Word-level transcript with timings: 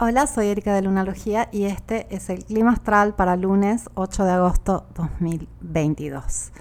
Hola, 0.00 0.28
soy 0.28 0.46
Erika 0.46 0.72
de 0.76 0.82
Lunalogía 0.82 1.48
y 1.50 1.64
este 1.64 2.06
es 2.14 2.30
el 2.30 2.44
clima 2.44 2.70
astral 2.70 3.16
para 3.16 3.34
lunes 3.34 3.90
8 3.94 4.24
de 4.26 4.30
agosto 4.30 4.86
2022. 4.94 6.52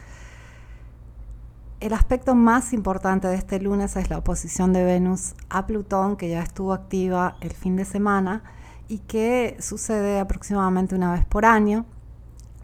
El 1.80 1.94
aspecto 1.94 2.34
más 2.34 2.74
importante 2.74 3.28
de 3.28 3.36
este 3.36 3.60
lunes 3.60 3.96
es 3.96 4.10
la 4.10 4.18
oposición 4.18 4.74
de 4.74 4.84
Venus 4.84 5.36
a 5.52 5.68
Plutón, 5.68 6.16
que 6.16 6.30
ya 6.30 6.42
estuvo 6.42 6.74
activa 6.74 7.38
el 7.42 7.54
fin 7.54 7.76
de 7.76 7.86
semana 7.86 8.42
y 8.88 8.98
que 9.02 9.56
sucede 9.60 10.20
aproximadamente 10.20 10.96
una 10.96 11.12
vez 11.12 11.24
por 11.24 11.46
año. 11.46 11.86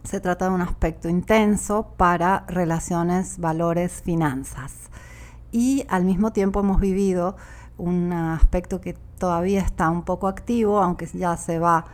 Se 0.02 0.18
trata 0.18 0.48
de 0.48 0.56
un 0.56 0.62
aspecto 0.62 1.08
intenso 1.08 1.94
para 1.96 2.46
relaciones, 2.48 3.38
valores, 3.38 4.02
finanzas. 4.02 4.72
Y 5.52 5.86
al 5.88 6.04
mismo 6.04 6.32
tiempo 6.32 6.58
hemos 6.58 6.80
vivido 6.80 7.36
un 7.76 8.12
aspecto 8.12 8.80
que 8.80 8.96
todavía 9.18 9.60
está 9.60 9.90
un 9.90 10.02
poco 10.02 10.28
activo, 10.28 10.80
aunque 10.80 11.06
ya 11.06 11.36
se 11.36 11.58
va 11.58 11.86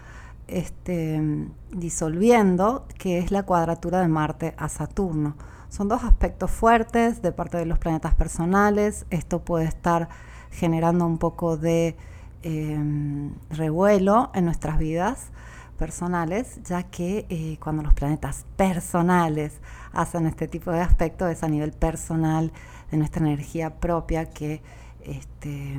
este, 0.47 1.49
disolviendo, 1.71 2.87
que 2.99 3.19
es 3.19 3.31
la 3.31 3.45
cuadratura 3.45 4.01
de 4.01 4.09
Marte 4.09 4.55
a 4.59 4.69
Saturno. 4.69 5.37
Son 5.69 5.89
dos 5.89 6.03
aspectos 6.03 6.51
fuertes 6.51 7.23
de 7.23 7.31
parte 7.31 7.57
de 7.57 7.67
los 7.67 7.79
planetas 7.79 8.15
personales. 8.15 9.07
Esto 9.11 9.45
puede 9.45 9.67
estar 9.67 10.09
generando 10.51 11.07
un 11.07 11.19
poco 11.19 11.57
de 11.57 11.97
em, 12.43 13.33
revuelo 13.51 14.31
en 14.35 14.47
nuestras 14.47 14.79
vidas 14.79 15.31
personales, 15.79 16.61
ya 16.65 16.83
que 16.83 17.27
eh, 17.31 17.57
cuando 17.61 17.83
los 17.83 17.95
planetas 17.95 18.45
personales 18.57 19.61
hacen 19.93 20.27
este 20.27 20.49
tipo 20.49 20.71
de 20.73 20.81
aspectos 20.81 21.31
es 21.31 21.43
a 21.43 21.49
nivel 21.49 21.73
personal 21.73 22.53
de 22.91 22.97
nuestra 22.99 23.25
energía 23.25 23.79
propia 23.79 24.27
que 24.27 24.63
este, 25.05 25.79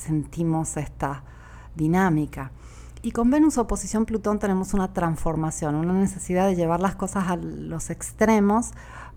sentimos 0.00 0.76
esta 0.76 1.22
dinámica. 1.76 2.50
Y 3.02 3.12
con 3.12 3.30
Venus 3.30 3.56
oposición 3.58 4.04
Plutón 4.04 4.38
tenemos 4.38 4.74
una 4.74 4.92
transformación, 4.92 5.74
una 5.74 5.94
necesidad 5.94 6.46
de 6.46 6.56
llevar 6.56 6.80
las 6.80 6.96
cosas 6.96 7.28
a 7.28 7.36
los 7.36 7.90
extremos 7.90 8.72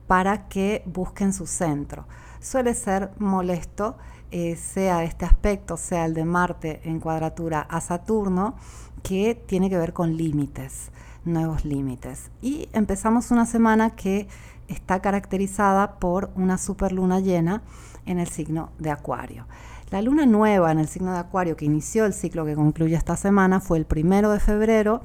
para 0.08 0.48
que 0.48 0.84
busquen 0.86 1.34
su 1.34 1.48
centro. 1.48 2.06
Suele 2.40 2.75
ser 2.75 3.12
molesto, 3.17 3.98
eh, 4.31 4.56
sea 4.56 5.03
este 5.03 5.25
aspecto, 5.25 5.75
sea 5.78 6.06
el 6.06 6.14
de 6.14 6.25
Marte 6.25 6.81
en 6.86 7.00
cuadratura 7.00 7.62
a 7.62 7.81
Saturno, 7.81 8.56
que 9.02 9.36
tiene 9.36 9.70
que 9.70 9.78
ver 9.78 9.92
con 9.92 10.16
límites, 10.16 10.92
nuevos 11.25 11.66
límites. 11.66 12.31
Y 12.42 12.70
empezamos 12.73 13.31
una 13.31 13.45
semana 13.45 13.92
que 13.92 14.28
está 14.70 15.02
caracterizada 15.02 16.00
por 16.00 16.31
una 16.36 16.58
superluna 16.58 17.20
llena 17.20 17.64
en 18.06 18.20
el 18.20 18.28
signo 18.28 18.70
de 18.80 18.92
Acuario. 18.92 19.45
La 19.94 20.02
luna 20.02 20.25
nueva 20.25 20.72
en 20.72 20.80
el 20.80 20.88
signo 20.88 21.13
de 21.13 21.19
Acuario 21.19 21.55
que 21.55 21.66
inició 21.66 22.05
el 22.05 22.13
ciclo 22.13 22.47
que 22.47 22.55
concluye 22.55 22.95
esta 22.95 23.16
semana 23.16 23.59
fue 23.59 23.77
el 23.77 23.86
primero 23.86 24.31
de 24.31 24.39
febrero 24.39 25.03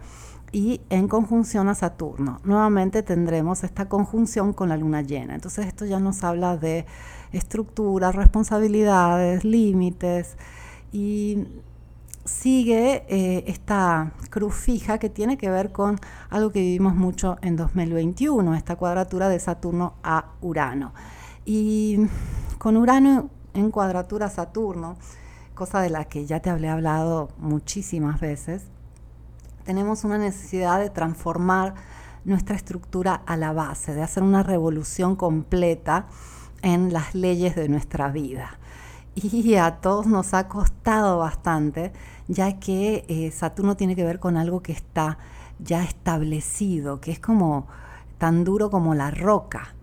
y 0.51 0.81
en 0.89 1.09
conjunción 1.09 1.69
a 1.69 1.75
Saturno. 1.75 2.41
Nuevamente 2.43 3.03
tendremos 3.03 3.65
esta 3.65 3.87
conjunción 3.91 4.55
con 4.55 4.71
la 4.71 4.79
luna 4.79 5.03
llena. 5.03 5.35
Entonces 5.35 5.67
esto 5.67 5.85
ya 5.85 6.01
nos 6.01 6.25
habla 6.25 6.57
de 6.57 6.87
estructuras, 7.33 8.15
responsabilidades, 8.15 9.45
límites 9.45 10.39
y 10.91 11.47
sigue 12.25 13.05
eh, 13.11 13.45
esta 13.47 14.15
cruz 14.31 14.55
fija 14.55 14.97
que 14.97 15.11
tiene 15.11 15.37
que 15.37 15.51
ver 15.51 15.71
con 15.71 16.01
algo 16.31 16.51
que 16.51 16.61
vivimos 16.61 16.95
mucho 16.95 17.37
en 17.43 17.57
2021, 17.57 18.55
esta 18.55 18.77
cuadratura 18.77 19.29
de 19.29 19.39
Saturno 19.39 19.97
a 20.03 20.31
Urano. 20.41 20.95
Y 21.45 22.07
con 22.57 22.79
Urano 22.79 23.29
en 23.55 23.71
cuadratura 23.71 24.29
Saturno, 24.31 24.97
cosa 25.55 25.81
de 25.81 25.91
la 25.91 26.05
que 26.05 26.27
ya 26.27 26.41
te 26.41 26.51
hablé 26.51 26.69
hablado 26.69 27.31
muchísimas 27.39 28.21
veces, 28.21 28.65
tenemos 29.65 30.05
una 30.05 30.17
necesidad 30.17 30.81
de 30.81 30.89
transformar 30.89 31.75
nuestra 32.25 32.57
estructura 32.57 33.23
a 33.27 33.37
la 33.37 33.53
base, 33.53 33.95
de 33.95 34.03
hacer 34.03 34.23
una 34.23 34.43
revolución 34.43 35.17
completa 35.17 36.07
en 36.63 36.93
las 36.93 37.15
leyes 37.15 37.57
de 37.57 37.69
nuestra 37.69 38.11
vida. 38.11 38.59
Y 39.15 39.57
a 39.57 39.81
todos 39.81 40.07
nos 40.07 40.33
ha 40.33 40.47
costado 40.47 41.19
bastante, 41.19 41.93
ya 42.29 42.61
que 42.61 43.05
eh, 43.09 43.31
Saturno 43.33 43.77
tiene 43.77 43.97
que 43.97 44.05
ver 44.05 44.21
con 44.21 44.37
algo 44.37 44.63
que 44.63 44.73
está 44.73 45.19
ya 45.59 45.83
establecido, 45.83 47.01
que 47.01 47.11
es 47.11 47.19
como 47.19 47.67
tan 48.17 48.45
duro 48.45 48.71
como 48.71 48.95
la 48.95 49.11
roca, 49.11 49.75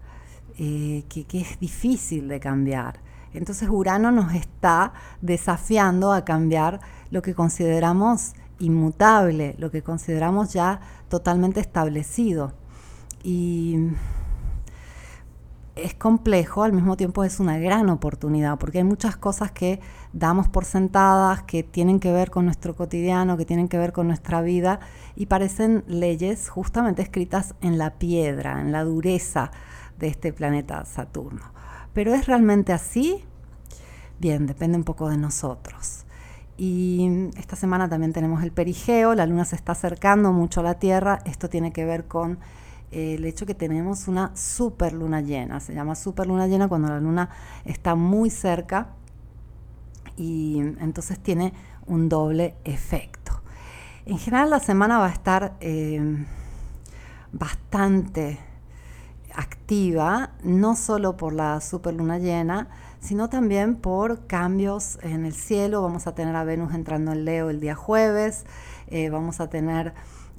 eh, 0.58 1.04
que 1.10 1.42
es 1.42 1.60
difícil 1.60 2.28
de 2.30 2.40
cambiar. 2.40 3.02
Entonces 3.38 3.70
Urano 3.70 4.12
nos 4.12 4.34
está 4.34 4.94
desafiando 5.22 6.14
a 6.14 6.26
cambiar 6.26 6.80
lo 7.12 7.22
que 7.22 7.34
consideramos 7.34 8.34
inmutable, 8.60 9.56
lo 9.58 9.72
que 9.72 9.82
consideramos 9.82 10.54
ya 10.54 10.80
totalmente 11.10 11.60
establecido. 11.60 12.54
Y 13.24 13.90
es 15.76 15.94
complejo, 15.94 16.64
al 16.64 16.72
mismo 16.72 16.96
tiempo 16.96 17.24
es 17.24 17.40
una 17.40 17.58
gran 17.58 17.90
oportunidad, 17.90 18.58
porque 18.58 18.78
hay 18.78 18.84
muchas 18.84 19.18
cosas 19.18 19.52
que 19.52 19.82
damos 20.14 20.48
por 20.48 20.64
sentadas, 20.64 21.44
que 21.44 21.64
tienen 21.64 22.00
que 22.00 22.12
ver 22.12 22.32
con 22.32 22.46
nuestro 22.46 22.76
cotidiano, 22.76 23.36
que 23.36 23.46
tienen 23.46 23.68
que 23.68 23.78
ver 23.78 23.92
con 23.92 24.08
nuestra 24.08 24.42
vida, 24.42 24.80
y 25.16 25.26
parecen 25.26 25.84
leyes 25.88 26.50
justamente 26.50 27.02
escritas 27.02 27.56
en 27.62 27.78
la 27.78 27.96
piedra, 27.96 28.62
en 28.62 28.72
la 28.72 28.86
dureza 28.86 29.52
de 30.00 30.08
este 30.08 30.32
planeta 30.32 30.86
Saturno. 30.86 31.55
Pero 31.96 32.14
¿es 32.14 32.28
realmente 32.28 32.74
así? 32.74 33.24
Bien, 34.20 34.46
depende 34.46 34.78
un 34.78 34.84
poco 34.84 35.10
de 35.10 35.18
nosotros. 35.18 36.04
Y 36.58 37.30
esta 37.38 37.56
semana 37.56 37.90
también 37.90 38.12
tenemos 38.12 38.44
el 38.44 38.52
perigeo, 38.52 39.16
la 39.16 39.26
luna 39.26 39.46
se 39.46 39.56
está 39.56 39.72
acercando 39.72 40.34
mucho 40.34 40.60
a 40.60 40.64
la 40.64 40.76
Tierra, 40.76 41.20
esto 41.26 41.50
tiene 41.50 41.72
que 41.72 41.86
ver 41.86 42.06
con 42.06 42.38
eh, 42.92 43.16
el 43.16 43.26
hecho 43.26 43.46
que 43.46 43.56
tenemos 43.56 44.10
una 44.10 44.36
super 44.36 44.94
luna 44.94 45.22
llena, 45.22 45.60
se 45.62 45.74
llama 45.74 45.96
super 45.96 46.28
luna 46.28 46.48
llena 46.48 46.68
cuando 46.68 46.90
la 46.90 47.00
luna 47.00 47.30
está 47.64 47.96
muy 47.96 48.30
cerca 48.30 48.90
y 50.18 50.60
entonces 50.60 51.20
tiene 51.20 51.54
un 51.88 52.10
doble 52.10 52.56
efecto. 52.66 53.42
En 54.06 54.18
general 54.18 54.50
la 54.50 54.60
semana 54.60 54.98
va 54.98 55.08
a 55.08 55.14
estar 55.14 55.56
eh, 55.62 56.26
bastante 57.32 58.40
activa, 59.36 60.32
no 60.44 60.76
solo 60.76 61.18
por 61.18 61.34
la 61.34 61.62
superluna 61.62 62.20
llena, 62.20 62.70
sino 63.00 63.30
también 63.30 63.76
por 63.76 64.26
cambios 64.28 64.98
en 65.02 65.26
el 65.26 65.34
cielo. 65.34 65.82
Vamos 65.82 66.08
a 66.08 66.16
tener 66.16 66.36
a 66.36 66.44
Venus 66.44 66.74
entrando 66.74 67.12
en 67.12 67.26
Leo 67.26 67.50
el 67.50 67.60
día 67.60 67.76
jueves, 67.76 68.46
eh, 68.88 69.10
vamos 69.10 69.40
a 69.40 69.50
tener 69.50 69.94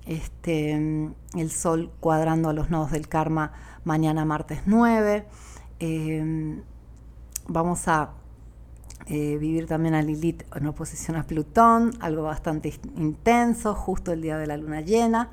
este, 0.07 0.73
el 1.35 1.51
Sol 1.51 1.91
cuadrando 2.01 2.49
a 2.49 2.53
los 2.53 2.71
nodos 2.71 2.91
del 2.91 3.09
karma 3.09 3.53
mañana 3.85 4.25
martes 4.25 4.63
9. 4.67 5.27
Eh, 5.79 6.63
vamos 7.49 7.87
a 7.89 8.11
eh, 9.09 9.37
vivir 9.39 9.67
también 9.67 9.95
a 9.95 10.03
Lilith 10.03 10.43
en 10.55 10.67
oposición 10.67 11.17
a 11.17 11.23
Plutón, 11.23 11.93
algo 12.01 12.25
bastante 12.25 12.75
intenso, 12.97 13.75
justo 13.75 14.13
el 14.13 14.23
día 14.23 14.37
de 14.37 14.49
la 14.49 14.57
luna 14.57 14.81
llena. 14.81 15.31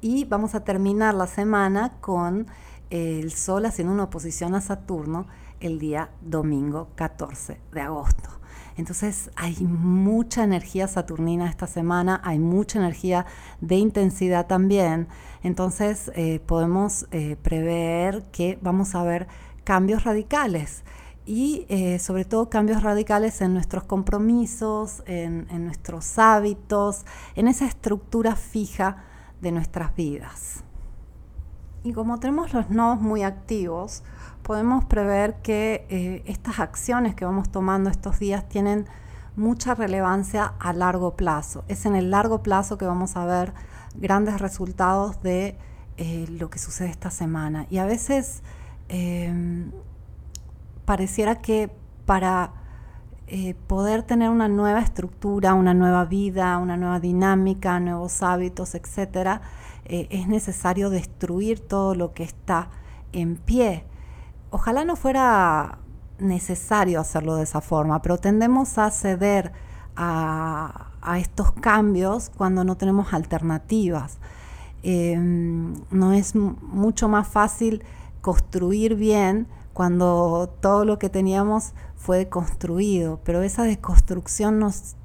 Y 0.00 0.24
vamos 0.24 0.54
a 0.54 0.64
terminar 0.64 1.14
la 1.14 1.26
semana 1.26 1.92
con 2.00 2.46
el 2.92 3.32
Sol 3.32 3.64
haciendo 3.64 3.94
una 3.94 4.04
oposición 4.04 4.54
a 4.54 4.60
Saturno 4.60 5.26
el 5.60 5.78
día 5.78 6.10
domingo 6.20 6.88
14 6.94 7.58
de 7.72 7.80
agosto. 7.80 8.28
Entonces 8.76 9.30
hay 9.34 9.56
mucha 9.64 10.44
energía 10.44 10.86
saturnina 10.88 11.48
esta 11.48 11.66
semana, 11.66 12.20
hay 12.22 12.38
mucha 12.38 12.78
energía 12.78 13.24
de 13.62 13.76
intensidad 13.76 14.46
también. 14.46 15.08
Entonces 15.42 16.12
eh, 16.14 16.40
podemos 16.44 17.06
eh, 17.12 17.36
prever 17.42 18.24
que 18.30 18.58
vamos 18.60 18.94
a 18.94 19.02
ver 19.04 19.26
cambios 19.64 20.04
radicales 20.04 20.84
y 21.24 21.64
eh, 21.70 21.98
sobre 21.98 22.26
todo 22.26 22.50
cambios 22.50 22.82
radicales 22.82 23.40
en 23.40 23.54
nuestros 23.54 23.84
compromisos, 23.84 25.02
en 25.06 25.64
nuestros 25.64 26.18
hábitos, 26.18 27.06
en 27.36 27.48
esa 27.48 27.66
estructura 27.66 28.36
fija 28.36 29.04
de 29.40 29.52
nuestras 29.52 29.94
vidas. 29.94 30.64
Y 31.84 31.92
como 31.92 32.18
tenemos 32.18 32.52
los 32.52 32.70
nodos 32.70 33.00
muy 33.00 33.22
activos, 33.22 34.02
podemos 34.42 34.84
prever 34.84 35.42
que 35.42 35.86
eh, 35.88 36.22
estas 36.26 36.60
acciones 36.60 37.14
que 37.14 37.24
vamos 37.24 37.50
tomando 37.50 37.90
estos 37.90 38.18
días 38.18 38.48
tienen 38.48 38.86
mucha 39.36 39.74
relevancia 39.74 40.54
a 40.60 40.72
largo 40.72 41.16
plazo. 41.16 41.64
Es 41.68 41.86
en 41.86 41.96
el 41.96 42.10
largo 42.10 42.42
plazo 42.42 42.78
que 42.78 42.84
vamos 42.84 43.16
a 43.16 43.24
ver 43.24 43.52
grandes 43.94 44.40
resultados 44.40 45.22
de 45.22 45.56
eh, 45.96 46.26
lo 46.28 46.50
que 46.50 46.58
sucede 46.58 46.88
esta 46.88 47.10
semana. 47.10 47.66
Y 47.70 47.78
a 47.78 47.84
veces 47.84 48.42
em, 48.88 49.72
pareciera 50.84 51.40
que 51.40 51.70
para 52.06 52.52
eh, 53.26 53.54
poder 53.66 54.02
tener 54.02 54.28
una 54.28 54.48
nueva 54.48 54.80
estructura, 54.80 55.54
una 55.54 55.74
nueva 55.74 56.04
vida, 56.04 56.58
una 56.58 56.76
nueva 56.76 57.00
dinámica, 57.00 57.80
nuevos 57.80 58.22
hábitos, 58.22 58.74
etcétera, 58.74 59.40
eh, 59.84 60.06
es 60.10 60.28
necesario 60.28 60.90
destruir 60.90 61.60
todo 61.60 61.94
lo 61.94 62.14
que 62.14 62.22
está 62.22 62.70
en 63.12 63.36
pie. 63.36 63.84
Ojalá 64.50 64.84
no 64.84 64.96
fuera 64.96 65.78
necesario 66.18 67.00
hacerlo 67.00 67.36
de 67.36 67.44
esa 67.44 67.60
forma, 67.60 68.00
pero 68.02 68.18
tendemos 68.18 68.78
a 68.78 68.90
ceder 68.90 69.52
a, 69.96 70.88
estos 71.18 71.50
cambios 71.52 72.30
cuando 72.36 72.62
no 72.64 72.76
tenemos 72.76 73.12
alternativas. 73.12 74.18
Em, 74.84 75.74
no 75.90 76.12
es 76.12 76.34
mucho 76.36 77.08
más 77.08 77.26
fácil 77.26 77.82
construir 78.20 78.94
bien 78.94 79.48
cuando 79.72 80.54
todo 80.60 80.84
lo 80.84 80.98
que 80.98 81.08
teníamos 81.08 81.72
fue 81.96 82.28
construido, 82.28 83.20
pero 83.24 83.42
esa 83.42 83.64
desconstrucción 83.64 84.58
nos, 84.58 84.96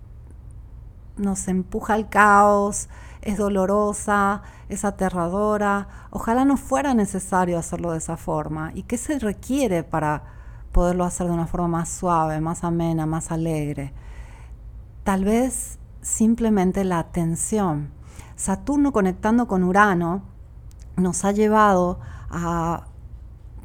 nos 1.17 1.47
empuja 1.47 1.95
al 1.95 2.09
caos, 2.09 2.89
es 3.21 3.37
dolorosa, 3.37 4.41
es 4.69 4.85
aterradora. 4.85 5.87
Ojalá 6.11 6.45
no 6.45 6.57
fuera 6.57 6.93
necesario 6.93 7.57
hacerlo 7.57 7.91
de 7.91 7.97
esa 7.97 8.17
forma. 8.17 8.71
¿Y 8.73 8.83
qué 8.83 8.97
se 8.97 9.19
requiere 9.19 9.83
para 9.83 10.23
poderlo 10.71 11.03
hacer 11.03 11.27
de 11.27 11.33
una 11.33 11.47
forma 11.47 11.67
más 11.67 11.89
suave, 11.89 12.39
más 12.41 12.63
amena, 12.63 13.05
más 13.05 13.31
alegre? 13.31 13.93
Tal 15.03 15.23
vez 15.23 15.79
simplemente 16.01 16.83
la 16.83 16.99
atención. 16.99 17.91
Saturno 18.35 18.91
conectando 18.91 19.47
con 19.47 19.63
Urano 19.63 20.21
nos 20.95 21.25
ha 21.25 21.31
llevado 21.31 21.99
a 22.29 22.87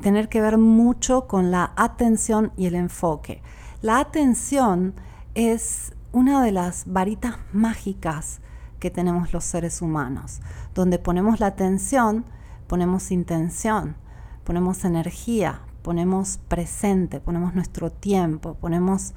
tener 0.03 0.29
que 0.29 0.41
ver 0.41 0.59
mucho 0.59 1.27
con 1.27 1.51
la 1.51 1.73
atención 1.77 2.53
y 2.57 2.67
el 2.67 2.75
enfoque. 2.75 3.43
La 3.81 3.99
atención 4.01 4.95
es 5.35 5.93
una 6.13 6.43
de 6.43 6.53
las 6.53 6.85
varitas 6.87 7.37
mágicas 7.53 8.41
que 8.83 8.91
tenemos 8.91 9.33
los 9.33 9.45
seres 9.45 9.81
humanos, 9.81 10.41
donde 10.75 10.99
ponemos 10.99 11.39
la 11.39 11.47
atención, 11.47 12.25
ponemos 12.67 13.13
intención, 13.13 13.95
ponemos 14.43 14.85
energía, 14.85 15.61
ponemos 15.83 16.41
presente, 16.49 17.21
ponemos 17.21 17.55
nuestro 17.55 17.93
tiempo, 17.93 18.55
ponemos 18.55 19.15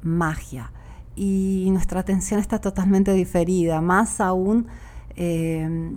magia. 0.00 0.72
Y 1.14 1.68
nuestra 1.72 2.00
atención 2.00 2.40
está 2.40 2.58
totalmente 2.58 3.12
diferida, 3.12 3.82
más 3.82 4.18
aún 4.18 4.66
eh, 5.14 5.92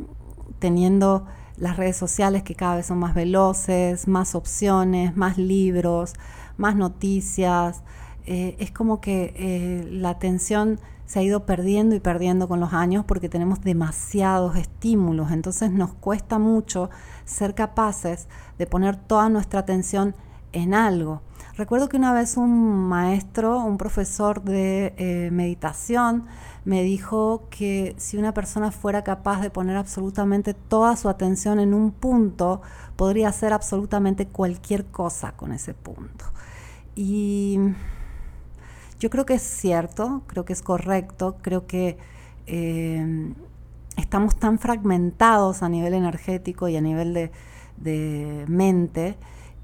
teniendo 0.59 1.25
las 1.55 1.77
redes 1.77 1.95
sociales 1.95 2.43
que 2.43 2.53
cada 2.53 2.75
vez 2.75 2.87
son 2.87 2.99
más 2.99 3.15
veloces, 3.15 4.09
más 4.09 4.35
opciones, 4.35 5.15
más 5.15 5.37
libros, 5.37 6.15
más 6.57 6.75
noticias. 6.75 7.81
Eh, 8.25 8.57
es 8.59 8.71
como 8.71 8.99
que 8.99 9.33
eh, 9.37 9.87
la 9.89 10.09
atención 10.09 10.81
se 11.05 11.19
ha 11.19 11.23
ido 11.23 11.45
perdiendo 11.45 11.95
y 11.95 11.99
perdiendo 11.99 12.47
con 12.47 12.59
los 12.59 12.73
años 12.73 13.05
porque 13.05 13.29
tenemos 13.29 13.61
demasiados 13.61 14.55
estímulos, 14.55 15.31
entonces 15.31 15.71
nos 15.71 15.93
cuesta 15.93 16.39
mucho 16.39 16.89
ser 17.25 17.55
capaces 17.55 18.27
de 18.57 18.67
poner 18.67 18.95
toda 18.95 19.29
nuestra 19.29 19.59
atención 19.59 20.15
en 20.51 20.73
algo. 20.73 21.21
Recuerdo 21.57 21.87
que 21.87 21.97
una 21.97 22.13
vez 22.13 22.35
un 22.35 22.87
maestro, 22.89 23.59
un 23.59 23.77
profesor 23.77 24.41
de 24.41 24.93
eh, 24.97 25.29
meditación, 25.31 26.25
me 26.65 26.83
dijo 26.83 27.47
que 27.49 27.95
si 27.97 28.17
una 28.17 28.33
persona 28.33 28.71
fuera 28.71 29.03
capaz 29.03 29.39
de 29.41 29.49
poner 29.49 29.77
absolutamente 29.77 30.53
toda 30.53 30.97
su 30.97 31.07
atención 31.07 31.59
en 31.59 31.73
un 31.73 31.91
punto, 31.91 32.61
podría 32.95 33.29
hacer 33.29 33.53
absolutamente 33.53 34.27
cualquier 34.27 34.85
cosa 34.85 35.33
con 35.33 35.53
ese 35.53 35.73
punto. 35.73 36.25
Y 36.95 37.59
yo 38.99 39.09
creo 39.09 39.25
que 39.25 39.35
es 39.35 39.41
cierto, 39.41 40.21
creo 40.27 40.45
que 40.45 40.53
es 40.53 40.61
correcto, 40.61 41.37
creo 41.41 41.67
que 41.67 41.97
eh, 42.47 43.33
estamos 43.97 44.35
tan 44.35 44.59
fragmentados 44.59 45.63
a 45.63 45.69
nivel 45.69 45.93
energético 45.93 46.67
y 46.67 46.77
a 46.77 46.81
nivel 46.81 47.13
de, 47.77 48.45
mente 48.47 49.17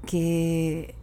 que 0.06 0.94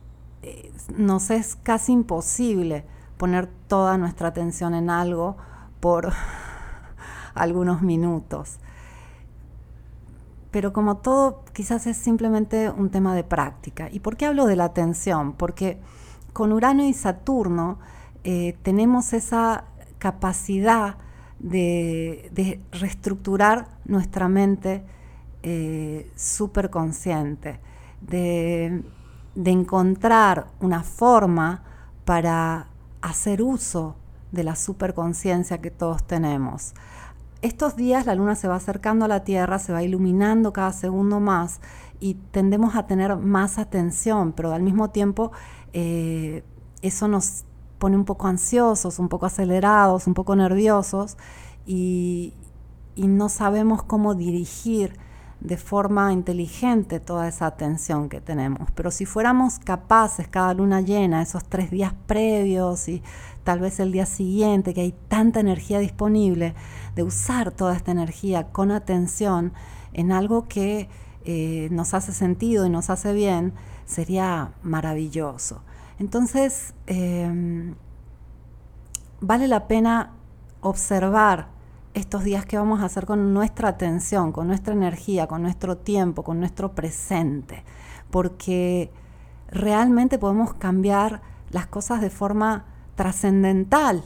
eh, 0.43 0.71
nos 0.95 1.31
es 1.31 1.55
casi 1.55 1.91
imposible 1.91 2.85
poner 3.17 3.47
toda 3.67 3.97
nuestra 3.97 4.27
atención 4.27 4.75
en 4.75 4.89
algo 4.89 5.37
por 5.79 6.13
algunos 7.33 7.81
minutos. 7.81 8.59
Pero 10.51 10.73
como 10.73 10.97
todo, 10.97 11.43
quizás 11.53 11.85
es 11.87 11.97
simplemente 11.97 12.69
un 12.69 12.89
tema 12.89 13.15
de 13.15 13.23
práctica. 13.23 13.89
¿Y 13.91 13.99
por 13.99 14.17
qué 14.17 14.25
hablo 14.25 14.45
de 14.45 14.55
la 14.55 14.65
atención? 14.65 15.33
Porque 15.33 15.79
con 16.33 16.51
Urano 16.51 16.83
y 16.85 16.93
Saturno 16.93 17.77
eh, 18.31 18.55
tenemos 18.61 19.13
esa 19.13 19.63
capacidad 19.97 20.97
de, 21.39 22.61
reestructurar 22.71 23.69
nuestra 23.85 24.29
mente 24.29 24.83
eh, 25.41 26.11
súper 26.15 26.69
consciente, 26.69 27.59
de 28.01 28.83
encontrar 29.35 30.51
una 30.59 30.83
forma 30.83 31.63
para 32.05 32.67
hacer 33.01 33.41
uso 33.41 33.95
de 34.31 34.43
la 34.43 34.55
superconciencia 34.55 35.59
que 35.59 35.71
todos 35.71 36.05
tenemos. 36.05 36.75
Estos 37.41 37.75
días 37.75 38.05
la 38.05 38.13
luna 38.13 38.35
se 38.35 38.47
va 38.47 38.57
acercando 38.57 39.05
a 39.05 39.07
la 39.07 39.23
Tierra, 39.23 39.57
se 39.57 39.73
va 39.73 39.81
iluminando 39.81 40.53
cada 40.53 40.71
segundo 40.71 41.19
más 41.19 41.61
y 41.99 42.13
tendemos 42.13 42.75
a 42.75 42.85
tener 42.85 43.15
más 43.15 43.57
atención, 43.57 44.33
pero 44.33 44.53
al 44.53 44.61
mismo 44.61 44.91
tiempo 44.91 45.31
eh, 45.73 46.43
eso 46.83 47.07
nos 47.07 47.45
pone 47.79 47.95
un 47.95 48.05
poco 48.05 48.27
ansiosos, 48.27 48.99
un 48.99 49.09
poco 49.09 49.25
acelerados, 49.25 50.05
un 50.05 50.13
poco 50.13 50.35
nerviosos 50.35 51.17
y, 51.65 52.33
no 52.97 53.29
sabemos 53.29 53.81
cómo 53.81 54.13
dirigir 54.13 54.97
de 55.39 55.55
forma 55.55 56.11
inteligente 56.11 56.99
toda 56.99 57.29
esa 57.29 57.45
atención 57.45 58.09
que 58.09 58.19
tenemos. 58.19 58.69
Pero 58.75 58.91
si 58.91 59.05
fuéramos 59.05 59.57
capaces 59.57 60.27
cada 60.27 60.53
luna 60.53 60.81
llena, 60.81 61.21
esos 61.21 61.45
tres 61.45 61.71
días 61.71 61.93
previos 62.07 62.89
y 62.89 63.01
tal 63.45 63.61
vez 63.61 63.79
el 63.79 63.93
día 63.93 64.05
siguiente, 64.05 64.73
que 64.73 64.81
hay 64.81 64.93
tanta 65.07 65.39
energía 65.39 65.79
disponible, 65.79 66.55
de 66.93 67.03
usar 67.03 67.51
toda 67.51 67.73
esta 67.73 67.91
energía 67.91 68.51
con 68.51 68.69
atención 68.69 69.53
en 69.93 70.11
algo 70.11 70.49
que 70.49 70.89
eh, 71.23 71.69
nos 71.71 71.93
hace 71.93 72.11
sentido 72.11 72.65
y 72.65 72.69
nos 72.69 72.89
hace 72.89 73.13
bien, 73.13 73.53
sería 73.85 74.51
maravilloso. 74.61 75.61
Entonces, 76.00 76.74
em, 76.88 77.75
vale 79.19 79.48
la 79.48 79.68
pena 79.68 80.13
observar 80.62 81.48
estos 81.94 82.24
días 82.24 82.46
que 82.46 82.57
vamos 82.57 82.81
a 82.81 82.86
hacer 82.86 83.06
con 83.06 83.34
nuestra 83.34 83.69
atención, 83.69 84.31
con 84.31 84.48
nuestra 84.48 84.74
energía, 84.74 85.28
con 85.28 85.42
nuestro 85.42 85.78
tiempo, 85.78 86.24
con 86.24 86.40
nuestro 86.40 86.74
presente, 86.74 87.63
porque 88.12 88.92
realmente 89.50 90.18
podemos 90.18 90.54
cambiar 90.54 91.22
las 91.51 91.68
cosas 91.68 92.00
de 92.01 92.10
forma 92.10 92.65
trascendental 92.96 94.03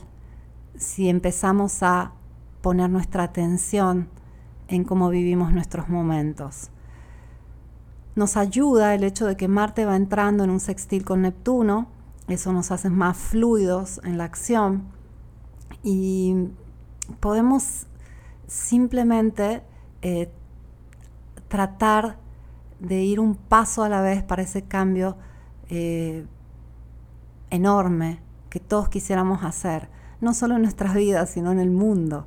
si 0.76 1.08
empezamos 1.08 1.82
a 1.82 2.12
poner 2.60 2.90
nuestra 2.90 3.22
atención 3.24 4.08
en 4.68 4.84
cómo 4.84 5.10
vivimos 5.10 5.52
nuestros 5.52 5.88
momentos. 5.88 6.70
Nos 8.16 8.36
ayuda 8.36 8.94
el 8.94 9.04
hecho 9.04 9.26
de 9.26 9.36
que 9.36 9.48
Marte 9.48 9.84
va 9.84 9.96
entrando 9.96 10.44
en 10.44 10.50
un 10.50 10.60
sextil 10.60 11.04
con 11.04 11.22
Neptuno, 11.22 11.88
eso 12.28 12.52
nos 12.52 12.70
hace 12.70 12.88
más 12.88 13.16
fluidos 13.16 14.00
en 14.04 14.18
la 14.18 14.24
acción 14.24 14.84
y 15.82 16.48
podemos 17.20 17.86
simplemente 18.46 19.62
eh, 20.02 20.30
tratar 21.48 22.16
de 22.80 23.02
ir 23.02 23.20
un 23.20 23.34
paso 23.34 23.82
a 23.82 23.88
la 23.88 24.00
vez 24.00 24.22
para 24.22 24.42
ese 24.42 24.62
cambio 24.62 25.16
eh, 25.68 26.26
enorme 27.50 28.20
que 28.48 28.60
todos 28.60 28.88
quisiéramos 28.88 29.42
hacer, 29.44 29.88
no 30.20 30.34
solo 30.34 30.56
en 30.56 30.62
nuestras 30.62 30.94
vidas, 30.94 31.30
sino 31.30 31.52
en 31.52 31.58
el 31.58 31.70
mundo. 31.70 32.26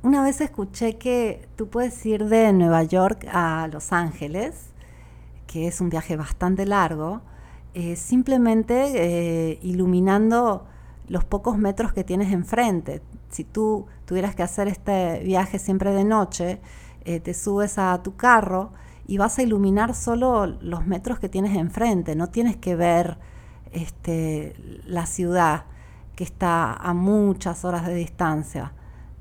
Una 0.00 0.22
vez 0.22 0.40
escuché 0.40 0.96
que 0.96 1.48
tú 1.56 1.68
puedes 1.68 2.06
ir 2.06 2.26
de 2.26 2.52
Nueva 2.52 2.84
York 2.84 3.26
a 3.32 3.68
Los 3.72 3.92
Ángeles, 3.92 4.70
que 5.48 5.66
es 5.66 5.80
un 5.80 5.90
viaje 5.90 6.16
bastante 6.16 6.66
largo, 6.66 7.22
eh, 7.74 7.96
simplemente 7.96 9.58
iluminando 9.60 10.66
los 11.08 11.24
pocos 11.24 11.58
metros 11.58 11.92
que 11.92 12.04
tienes 12.04 12.32
enfrente. 12.32 13.02
Si 13.28 13.42
tú 13.42 13.86
tuvieras 14.04 14.36
que 14.36 14.44
hacer 14.44 14.68
este 14.68 15.20
viaje 15.24 15.58
siempre 15.58 15.92
de 15.92 16.04
noche, 16.04 16.60
eh, 17.04 17.18
te 17.18 17.34
subes 17.34 17.76
a 17.78 18.00
tu 18.02 18.14
carro 18.14 18.72
y 19.06 19.18
vas 19.18 19.38
a 19.38 19.42
iluminar 19.42 19.96
solo 19.96 20.46
los 20.46 20.86
metros 20.86 21.18
que 21.18 21.28
tienes 21.28 21.56
enfrente, 21.56 22.14
no 22.14 22.28
tienes 22.28 22.56
que 22.56 22.76
ver 22.76 23.18
este, 23.72 24.54
la 24.84 25.06
ciudad 25.06 25.64
que 26.14 26.22
está 26.22 26.72
a 26.72 26.94
muchas 26.94 27.64
horas 27.64 27.84
de 27.86 27.94
distancia. 27.94 28.74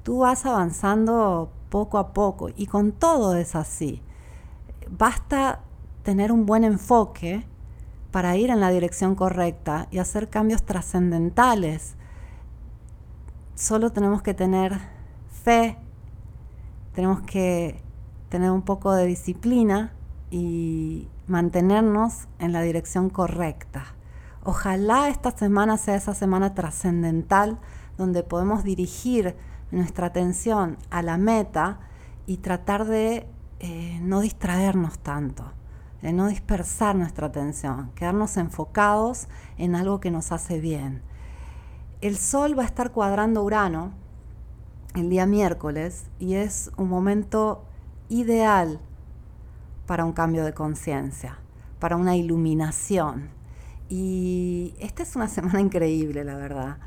Tú 0.08 0.20
vas 0.20 0.46
avanzando 0.46 1.52
poco 1.68 1.98
a 1.98 2.14
poco 2.14 2.48
y 2.56 2.68
con 2.68 2.94
todo 2.94 3.36
es 3.36 3.58
así. 3.58 4.02
Basta 4.90 5.60
tener 6.04 6.32
un 6.32 6.46
buen 6.46 6.64
enfoque 6.64 7.46
para 8.10 8.38
ir 8.38 8.50
en 8.50 8.62
la 8.62 8.70
dirección 8.70 9.16
correcta 9.16 9.90
y 9.92 9.98
hacer 9.98 10.30
cambios 10.30 10.64
trascendentales. 10.64 11.98
Solo 13.56 13.92
tenemos 13.92 14.22
que 14.22 14.34
tener 14.34 14.80
fe, 15.44 15.78
tenemos 16.94 17.20
que 17.24 17.84
tener 18.30 18.52
un 18.52 18.62
poco 18.62 18.94
de 18.94 19.08
disciplina 19.08 19.92
y 20.32 21.10
mantenernos 21.28 22.30
en 22.40 22.54
la 22.54 22.62
dirección 22.62 23.10
correcta. 23.10 23.84
Ojalá 24.46 25.10
esta 25.10 25.32
semana 25.32 25.76
sea 25.76 25.96
esa 25.96 26.14
semana 26.14 26.54
trascendental 26.54 27.60
donde 27.98 28.24
podemos 28.24 28.64
dirigir 28.64 29.36
nuestra 29.72 30.08
atención 30.08 30.78
a 30.90 31.02
la 31.02 31.18
meta 31.18 31.80
y 32.26 32.38
tratar 32.38 32.86
de 32.86 33.28
eh, 33.60 34.00
no 34.02 34.22
distraernos 34.22 35.00
tanto, 35.00 35.52
de 36.02 36.14
no 36.14 36.28
dispersar 36.28 36.96
nuestra 36.96 37.28
atención, 37.28 37.92
quedarnos 37.96 38.38
enfocados 38.38 39.28
en 39.58 39.76
algo 39.76 40.00
que 40.00 40.12
nos 40.12 40.32
hace 40.32 40.60
bien. 40.60 41.02
El 42.02 42.18
Sol 42.18 42.58
va 42.58 42.64
a 42.64 42.68
estar 42.68 42.92
cuadrando 42.92 43.44
Urano 43.44 43.92
el 44.94 45.10
día 45.10 45.26
miércoles 45.26 46.06
y 46.20 46.36
es 46.36 46.72
un 46.78 46.90
momento 46.90 47.66
ideal 48.10 48.80
para 49.86 50.06
un 50.06 50.14
cambio 50.14 50.46
de 50.46 50.54
conciencia, 50.54 51.40
para 51.80 51.96
una 51.96 52.16
iluminación. 52.16 53.30
Y 53.90 54.76
esta 54.80 55.04
es 55.04 55.16
una 55.16 55.28
semana 55.28 55.62
increíble, 55.62 56.24
la 56.24 56.36
verdad. 56.36 56.78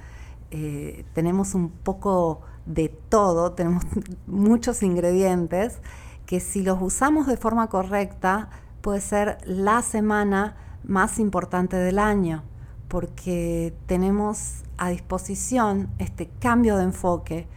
Eh, 0.53 1.05
tenemos 1.15 1.55
un 1.55 1.71
poco 1.71 2.43
de 2.75 2.89
todo, 2.89 3.53
tenemos 3.53 3.85
muchos 4.27 4.83
ingredientes 4.83 5.81
que 6.27 6.41
si 6.41 6.63
los 6.63 6.81
usamos 6.81 7.27
de 7.27 7.37
forma 7.37 7.69
correcta 7.69 8.51
puede 8.81 9.01
ser 9.01 9.39
la 9.45 9.83
semana 9.83 10.57
más 10.85 11.19
importante 11.19 11.77
del 11.77 11.99
año, 11.99 12.45
porque 12.89 13.75
tenemos 13.87 14.63
a 14.79 14.91
disposición 14.91 15.91
este 15.99 16.29
cambio 16.41 16.77
de 16.77 16.85
enfoque, 16.85 17.49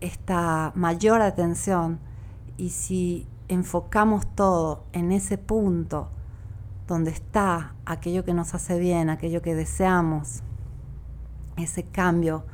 esta 0.00 0.72
mayor 0.74 1.22
atención, 1.22 1.98
y 2.56 2.70
si 2.70 3.26
enfocamos 3.48 4.26
todo 4.34 4.84
en 4.92 5.10
ese 5.10 5.38
punto 5.38 6.10
donde 6.86 7.10
está 7.10 7.74
aquello 7.86 8.24
que 8.24 8.34
nos 8.34 8.54
hace 8.54 8.78
bien, 8.78 9.08
aquello 9.08 9.42
que 9.42 9.54
deseamos, 9.54 10.42
ese 11.56 11.84
cambio 11.84 12.44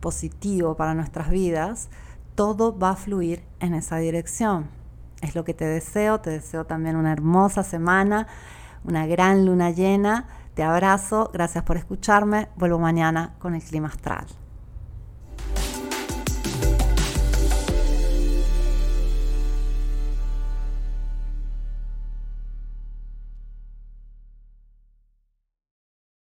positivo 0.00 0.76
para 0.76 0.94
nuestras 0.94 1.30
vidas, 1.30 1.88
todo 2.34 2.76
va 2.78 2.90
a 2.90 2.96
fluir 2.96 3.42
en 3.60 3.74
esa 3.74 3.96
dirección. 3.96 4.68
Es 5.20 5.34
lo 5.34 5.44
que 5.44 5.54
te 5.54 5.64
deseo, 5.64 6.20
te 6.20 6.30
deseo 6.30 6.64
también 6.64 6.96
una 6.96 7.12
hermosa 7.12 7.64
semana, 7.64 8.28
una 8.84 9.06
gran 9.06 9.44
luna 9.44 9.70
llena. 9.70 10.26
Te 10.54 10.62
abrazo, 10.62 11.30
gracias 11.32 11.64
por 11.64 11.76
escucharme. 11.76 12.48
Vuelvo 12.56 12.78
mañana 12.78 13.34
con 13.38 13.54
el 13.54 13.62
clima 13.62 13.88
astral. 13.88 14.26